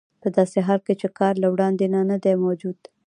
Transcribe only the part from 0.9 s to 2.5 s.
چې کار له وړاندې نه دی